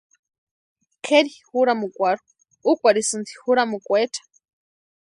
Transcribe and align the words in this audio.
Kʼeri 1.05 1.31
juramukwarhu 1.49 2.25
úkwarhisïnti 2.71 3.31
juramukwecha. 3.41 4.21